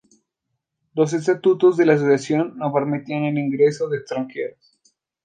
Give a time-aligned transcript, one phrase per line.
[0.95, 4.79] Los estatutos de la asociación no permitían el ingreso de extranjeros.